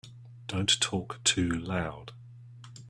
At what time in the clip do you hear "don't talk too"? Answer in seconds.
0.47-1.47